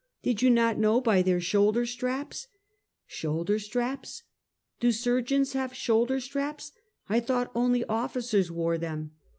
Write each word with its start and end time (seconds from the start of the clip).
"Did 0.23 0.41
you 0.41 0.49
not 0.49 0.79
know 0.79 0.99
by 0.99 1.21
their 1.21 1.39
shoulderstraps?"" 1.39 2.47
Shoulderstraps? 3.15 4.23
Do 4.79 4.91
surgeons 4.91 5.53
have 5.53 5.73
shoulderstraps? 5.75 6.71
I 7.07 7.19
thought 7.19 7.51
only 7.53 7.85
officers 7.85 8.49
wore 8.49 8.79
them!" 8.79 9.11